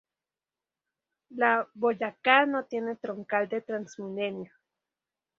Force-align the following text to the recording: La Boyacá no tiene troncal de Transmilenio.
La 1.29 1.67
Boyacá 1.75 2.47
no 2.47 2.63
tiene 2.65 2.95
troncal 2.95 3.47
de 3.49 3.61
Transmilenio. 3.61 4.51